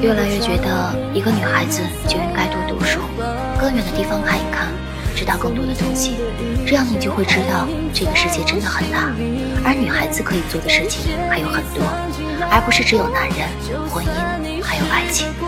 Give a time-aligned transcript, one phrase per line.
[0.00, 3.00] 越来越觉得一个女孩子就应该多读书
[3.60, 4.68] 更远的地方看一看
[5.14, 6.16] 知道更多的东西
[6.66, 9.12] 这样你就会知道这个世界真的很大。
[9.64, 11.84] 而女孩子可以做的事情还有很多
[12.50, 13.48] 而不是只有男人
[13.90, 15.43] 婚姻还有爱情。